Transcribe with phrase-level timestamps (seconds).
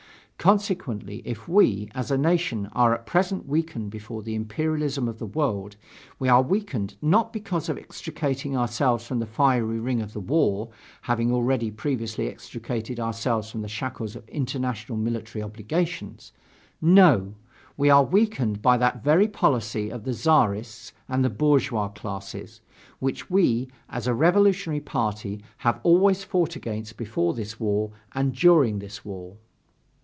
[0.49, 5.25] Consequently, if we, as a nation are at present weakened before the imperialism of the
[5.27, 5.75] world,
[6.17, 10.69] we are weakened, not because of extricating ourselves from the fiery ring of the war,
[11.03, 16.31] having already previously extricated ourselves from the shackles of international military obligations:
[16.81, 17.35] no!
[17.77, 22.61] we are weakened by that very policy of the Czarists and the bourgeois classes,
[22.97, 28.79] which we, as a revolutionary party, have always fought against before this war and during
[28.79, 29.35] this war.